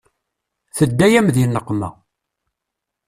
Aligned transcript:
Tedda-yam 0.77 1.27
di 1.35 1.45
nneqma. 1.47 1.89